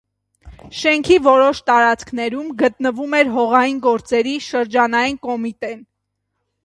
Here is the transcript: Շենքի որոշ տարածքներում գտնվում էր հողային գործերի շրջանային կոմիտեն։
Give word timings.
Շենքի 0.83 1.17
որոշ 1.27 1.59
տարածքներում 1.67 2.49
գտնվում 2.61 3.13
էր 3.21 3.31
հողային 3.37 3.77
գործերի 3.87 4.35
շրջանային 4.47 5.21
կոմիտեն։ 5.29 5.79